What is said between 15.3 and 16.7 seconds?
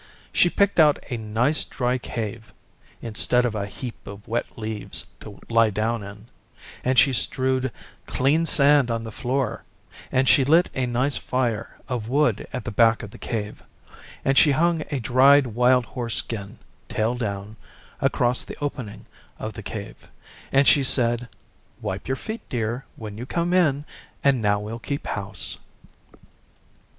wild horse skin,